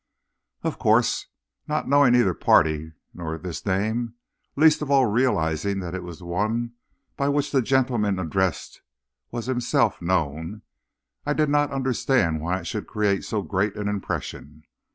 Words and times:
"Of 0.63 0.79
course, 0.79 1.27
not 1.67 1.87
knowing 1.87 2.15
either 2.15 2.33
party, 2.33 2.93
nor 3.13 3.37
this 3.37 3.63
name, 3.67 4.15
least 4.55 4.81
of 4.81 4.89
all 4.89 5.05
realizing 5.05 5.79
that 5.81 5.93
it 5.93 6.01
was 6.01 6.17
the 6.17 6.25
one 6.25 6.71
by 7.15 7.29
which 7.29 7.51
the 7.51 7.61
gentleman 7.61 8.17
addressed 8.17 8.81
was 9.29 9.45
himself 9.45 10.01
known, 10.01 10.63
I 11.23 11.33
did 11.33 11.49
not 11.49 11.71
understand 11.71 12.41
why 12.41 12.61
it 12.61 12.65
should 12.65 12.87
create 12.87 13.23
so 13.23 13.43
great 13.43 13.75
an 13.75 13.87
impression. 13.87 14.63